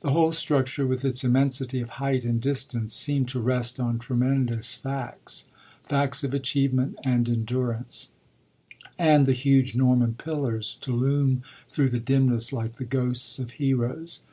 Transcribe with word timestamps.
The 0.00 0.10
whole 0.10 0.32
structure, 0.32 0.84
with 0.84 1.04
its 1.04 1.22
immensity 1.22 1.80
of 1.80 1.90
height 2.02 2.24
and 2.24 2.40
distance, 2.40 2.92
seemed 2.92 3.28
to 3.28 3.38
rest 3.38 3.78
on 3.78 4.00
tremendous 4.00 4.74
facts 4.74 5.44
facts 5.84 6.24
of 6.24 6.34
achievement 6.34 6.98
and 7.04 7.28
endurance 7.28 8.08
and 8.98 9.26
the 9.26 9.32
huge 9.32 9.76
Norman 9.76 10.14
pillars 10.14 10.76
to 10.80 10.90
loom 10.92 11.44
through 11.70 11.90
the 11.90 12.00
dimness 12.00 12.52
like 12.52 12.78
the 12.78 12.84
ghosts 12.84 13.38
of 13.38 13.52
heroes. 13.62 14.26